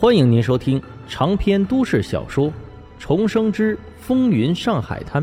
[0.00, 2.48] 欢迎您收听长篇都市小说
[2.98, 5.22] 《重生之风云上海滩》，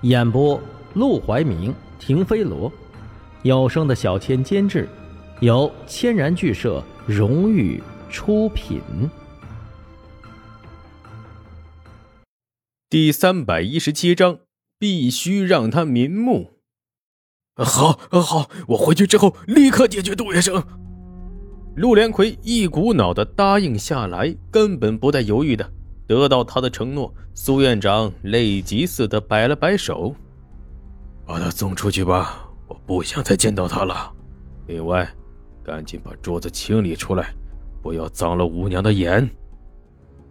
[0.00, 0.58] 演播：
[0.94, 2.72] 陆怀明、停飞罗，
[3.42, 4.88] 有声的小千监制，
[5.40, 8.80] 由千然剧社荣誉出品。
[12.88, 14.38] 第三百一十七章，
[14.78, 16.52] 必须让他瞑目。
[17.54, 20.64] 好，好，我回去之后立刻解决杜月笙。
[21.76, 25.68] 陆连魁一股脑的答应下来，根本不带犹豫的。
[26.06, 30.14] 得到他的承诺，苏院长累极似的摆了摆手
[31.24, 34.12] ：“把他送出去吧，我不想再见到他了。
[34.66, 35.08] 另外，
[35.62, 37.32] 赶紧把桌子清理出来，
[37.80, 39.30] 不要脏了吴娘的眼。”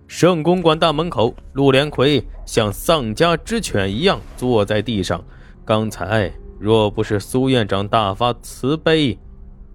[0.05, 5.23] 圣公馆大门口，陆连魁像丧家之犬一样坐在地上。
[5.63, 9.17] 刚才若不是苏院长大发慈悲，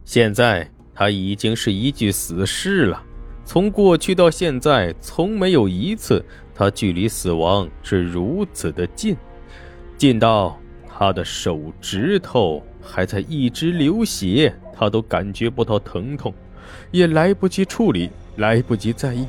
[0.05, 0.71] 现在……
[0.95, 3.03] 他已经是一具死尸了。
[3.45, 9.17] 从过去到现在，从没有一次他距离死亡是如此的近，
[9.99, 16.33] 近到他的手指头还在一直流血，他都感觉不到疼痛，
[16.91, 19.27] 也来不及处理，来不及在意。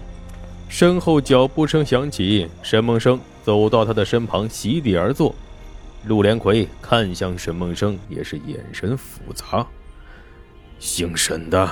[0.70, 5.36] 身后脚步声响起，沈梦生走到他的身旁，席地而坐。
[6.06, 9.68] 陆连魁看向沈梦生，也是眼神复杂。
[10.80, 11.70] 姓沈的，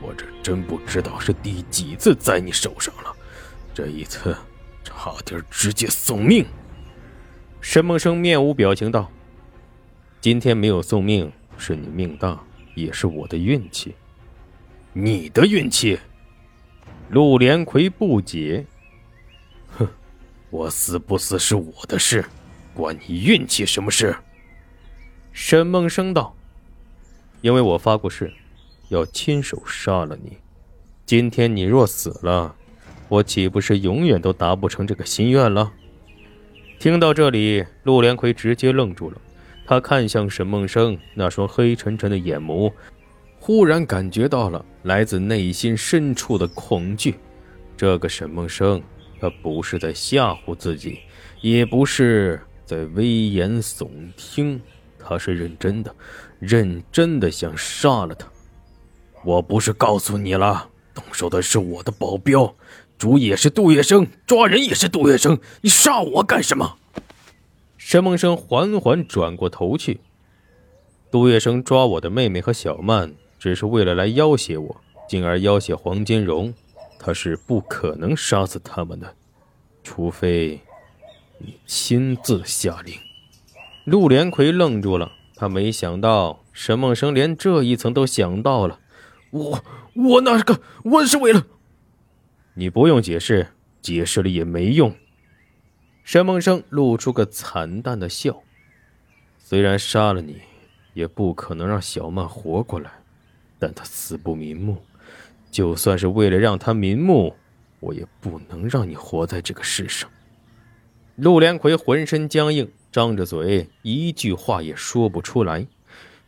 [0.00, 3.14] 我这真不知道是第几次在你手上了，
[3.72, 4.36] 这一次
[4.84, 6.44] 差点直接送命。
[7.60, 9.10] 沈梦生面无表情道
[10.20, 12.38] ：“今天没有送命，是你命大，
[12.74, 13.94] 也是我的运气。
[14.92, 15.98] 你的运气？”
[17.10, 18.66] 陆连魁不解
[19.78, 19.88] ：“哼，
[20.50, 22.24] 我死不死是我的事，
[22.74, 24.16] 关你运气什么事？”
[25.32, 26.36] 沈梦生道。
[27.42, 28.32] 因为我发过誓，
[28.88, 30.38] 要亲手杀了你。
[31.04, 32.54] 今天你若死了，
[33.08, 35.72] 我岂不是永远都达不成这个心愿了？
[36.78, 39.20] 听到这里，陆连魁直接愣住了。
[39.66, 42.72] 他看向沈梦生那双黑沉沉的眼眸，
[43.38, 47.16] 忽然感觉到了来自内心深处的恐惧。
[47.76, 48.80] 这个沈梦生，
[49.20, 51.00] 他不是在吓唬自己，
[51.40, 54.60] 也不是在危言耸听。
[55.04, 55.94] 他是认真的，
[56.38, 58.26] 认真的想杀了他。
[59.24, 62.54] 我不是告诉你了，动手的是我的保镖，
[62.98, 66.78] 主也是杜月笙，抓人也是杜月笙，你杀我干什么？
[67.76, 70.00] 沈梦生缓缓转过头去。
[71.10, 76.54] 杜月笙抓我的妹妹和小曼，只是为了来要挟我，进而要挟黄金荣。
[76.98, 79.12] 他是不可能杀死他们的，
[79.82, 80.60] 除非
[81.38, 82.94] 你亲自下令。
[83.84, 88.78] 陆连魁愣住了，他没想到沈梦生连这一层都想到了。
[89.30, 91.44] 我我那个我是为了……
[92.54, 93.48] 你不用解释，
[93.80, 94.94] 解释了也没用。
[96.04, 98.42] 沈梦生露出个惨淡的笑。
[99.38, 100.40] 虽然杀了你，
[100.94, 102.92] 也不可能让小曼活过来，
[103.58, 104.80] 但她死不瞑目。
[105.50, 107.34] 就算是为了让她瞑目，
[107.80, 110.08] 我也不能让你活在这个世上。
[111.16, 112.70] 陆连魁浑身僵硬。
[112.92, 115.66] 张着嘴，一句话也说不出来。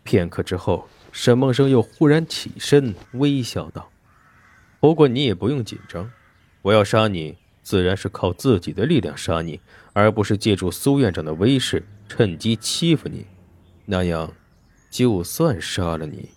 [0.03, 3.91] 片刻之后，沈梦生又忽然起身，微笑道
[4.81, 6.11] ：“不过你也不用紧张，
[6.63, 9.61] 我要杀你，自然是靠自己的力量杀你，
[9.93, 13.27] 而不是借助苏院长的威势，趁机欺负你。
[13.85, 14.33] 那样，
[14.91, 16.31] 就算杀了你，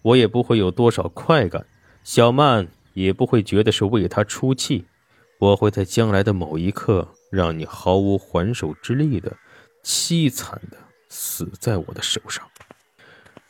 [0.00, 1.66] 我也不会有多少快感，
[2.02, 4.86] 小曼也不会觉得是为他出气。
[5.38, 9.36] 我会在将来的某一刻，让你毫无还手之力的。”
[9.84, 10.78] 凄惨的
[11.10, 12.48] 死在我的手上，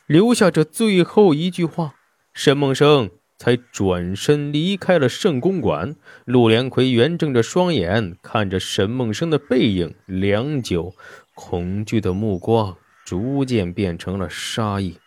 [0.05, 1.95] 留下这最后一句话，
[2.33, 5.95] 沈梦生才转身离开了圣公馆。
[6.25, 10.93] 陆连魁圆睁着双眼看着沈梦生的背影，良久，
[11.33, 14.99] 恐惧的目光逐渐变成了杀意。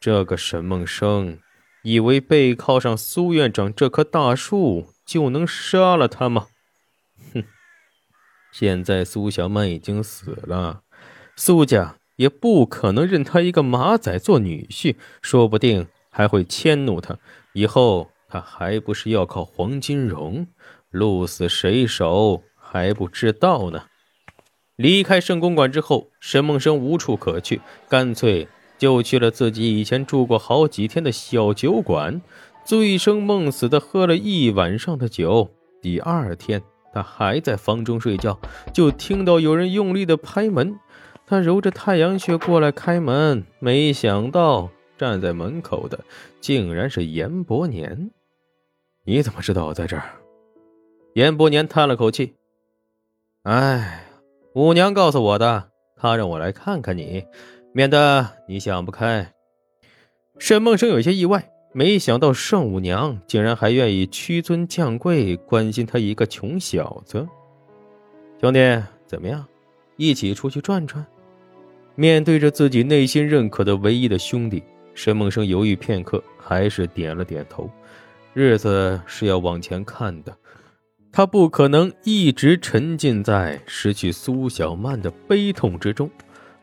[0.00, 1.38] 这个沈梦生
[1.82, 6.46] 以为背靠上苏院长这棵大树就能杀了他吗？
[8.52, 10.82] 现在苏小曼已经死了，
[11.34, 17.18] 苏家也不可能认他一个马仔做女婿，说不定还会迁怒他。
[17.54, 20.46] 以后他还不是要靠黄金荣？
[20.90, 23.84] 鹿死谁手还不知道呢。
[24.76, 28.46] 离开圣公馆之后，沈梦生无处可去，干脆
[28.76, 32.20] 就去了自己以前住过好几天的小酒馆，
[32.64, 35.50] 醉生梦死的喝了一晚上的酒。
[35.80, 36.62] 第二天。
[36.92, 38.38] 他还在房中睡觉，
[38.72, 40.78] 就听到有人用力的拍门。
[41.26, 44.68] 他揉着太阳穴过来开门，没想到
[44.98, 46.00] 站在门口的
[46.40, 48.10] 竟然是严伯年。
[49.04, 50.02] 你怎么知道我在这儿？
[51.14, 52.34] 严伯年叹了口气
[53.44, 54.04] ：“哎，
[54.54, 57.24] 五娘告诉我的，她让我来看看你，
[57.72, 59.32] 免得你想不开。”
[60.38, 67.26] 沈梦生有些意外，没想到盛五娘竟然还愿意屈尊降贵，关心他一个穷小子。
[68.40, 68.58] 兄弟，
[69.06, 69.44] 怎么样？
[69.96, 71.04] 一起出去转转？
[71.94, 74.62] 面对着自己内心认可的唯一的兄弟，
[74.94, 77.70] 沈梦生犹豫片刻，还是点了点头。
[78.34, 80.36] 日子是要往前看的，
[81.10, 86.10] 他不可能一直沉浸在失去苏小曼的悲痛之中。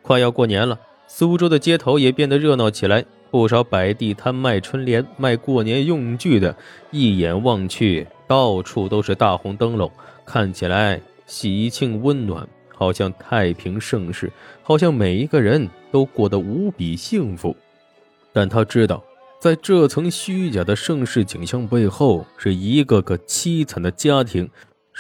[0.02, 6.56] 快要过年了，苏州的街头也变得热闹起来，不少摆地摊、卖春联、卖过年用具的，
[6.92, 9.92] 一眼望去，到处都是大红灯笼，
[10.26, 12.48] 看起来喜庆温暖。
[12.82, 14.32] 好像太平盛世，
[14.64, 17.54] 好像每一个人都过得无比幸福，
[18.32, 19.04] 但他知道，
[19.38, 24.50] 在这层虚假的盛世景象背后，是一个个凄惨的家庭，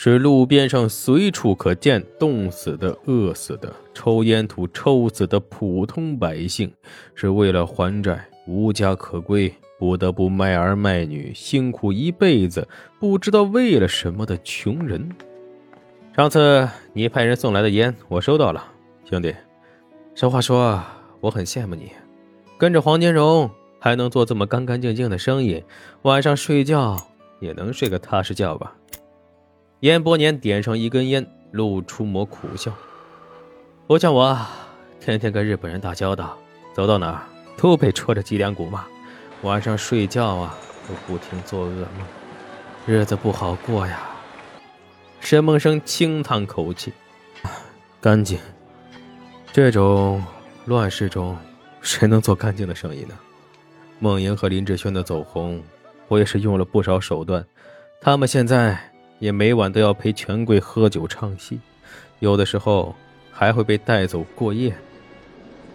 [0.02, 6.72] 是路边上随处可见冻死的、饿死的、抽烟土抽死的普通百姓，
[7.14, 12.66] 是为了还债无家可归，不得不卖儿卖女，辛苦一辈子，
[12.98, 15.10] 不知道为了什么的穷人。
[16.16, 18.64] 上次你派人送来的烟，我收到了，
[19.04, 19.36] 兄弟。
[20.16, 20.82] 实话说，
[21.20, 21.92] 我很羡慕你，
[22.58, 25.62] 跟着黄金荣还能做这么干干净净的生意，
[26.04, 26.96] 晚上睡觉
[27.42, 28.74] 也能睡个踏实觉吧。
[29.82, 32.74] 燕伯年点上一根烟，露出抹苦笑。
[33.88, 34.38] 不像我，
[35.00, 36.38] 天天跟日本人打交道，
[36.74, 38.84] 走到哪都被戳着脊梁骨骂，
[39.42, 40.54] 晚上睡觉啊
[40.86, 41.88] 都不停做噩梦，
[42.86, 44.02] 日子不好过呀。
[45.22, 46.92] 沈梦生轻叹口气
[48.02, 48.38] ：“干净，
[49.54, 50.22] 这种
[50.66, 51.38] 乱世中，
[51.82, 53.18] 谁能做干净的生意呢？”
[54.00, 55.64] 梦莹和林志轩的走红，
[56.10, 57.46] 我也是用了不少手段。
[58.02, 58.89] 他们现在
[59.20, 61.60] 也每晚都要陪权贵喝酒唱戏，
[62.20, 62.96] 有的时候
[63.32, 64.74] 还会被带走过夜。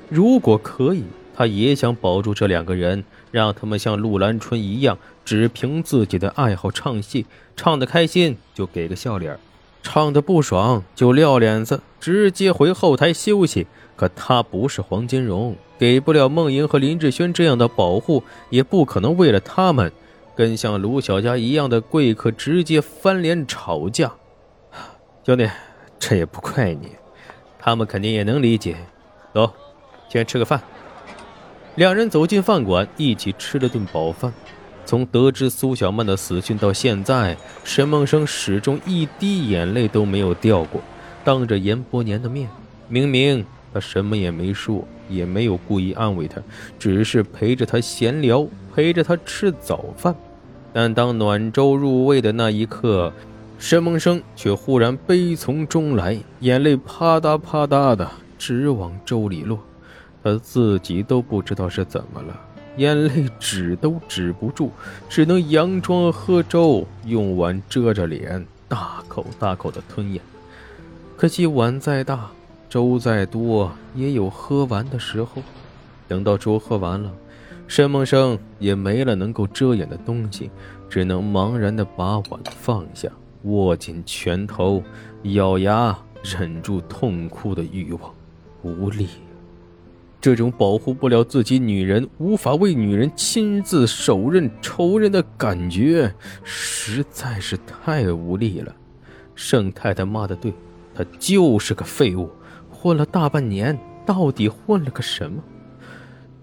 [0.09, 1.05] 如果可以，
[1.37, 4.99] 他也想保住这两个人，让他们像陆兰春一样。
[5.25, 7.25] 只凭自己的爱好唱戏，
[7.57, 9.39] 唱得开心就给个笑脸，
[9.83, 13.67] 唱得不爽就撂脸子，直接回后台休息。
[13.97, 19.91] 可他不是黄金荣，给不了梦莹和林志轩这样的保护，也不可能为了他们
[20.37, 24.13] 跟像卢小佳一样的贵客直接翻脸吵架。
[25.25, 25.49] 兄弟，
[25.99, 26.91] 这也不怪你，
[27.59, 28.77] 他们肯定也能理解。
[29.33, 29.53] 走，
[30.09, 30.61] 先吃个饭。
[31.77, 34.33] 两人走进饭馆，一起吃了顿饱饭。
[34.87, 40.81] 从得知苏小曼的死讯到现在，沈梦生始终一滴眼泪都没有掉过。
[41.25, 42.51] 当着严伯年的面，
[42.87, 46.41] 明明他什么也没说，也没有故意安慰他，
[46.79, 50.15] 只是陪着他闲聊，陪着他吃早饭。
[50.73, 53.13] 但当暖粥入胃的那一刻，
[53.59, 59.61] 沈梦生却忽然悲从中来，眼泪啪嗒啪嗒的直往粥里落，
[60.23, 62.41] 他自己都不知道是怎么了。
[62.77, 64.71] 眼泪止都止不住，
[65.09, 70.21] 只能佯装喝粥，用碗遮着脸，大口大口的吞咽。
[71.17, 72.29] 可惜碗再大，
[72.69, 75.41] 粥再多，也有喝完的时候。
[76.09, 77.13] 等到粥喝完了，
[77.67, 80.51] 沈梦生也没了能够遮掩的东西，
[80.89, 83.09] 只能茫然的把碗放下，
[83.43, 84.83] 握紧拳头，
[85.23, 88.15] 咬牙忍住痛哭的欲望，
[88.63, 89.09] 无力。
[90.21, 98.75] 这种保护不了自己女人、无法为女人亲自手刃仇人的感觉，实在是太无力了。
[99.35, 100.53] 盛太太骂的对，
[100.95, 102.31] 他就是个废物，
[102.71, 105.43] 混了大半年，到底混了个什么？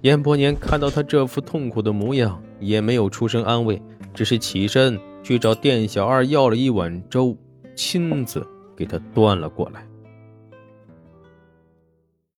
[0.01, 3.79] 严伯年看到他这副痛苦的模样，也没有出声安慰，
[4.15, 7.37] 只是起身去找店小二要了一碗粥，
[7.75, 9.85] 亲自给他端了过来。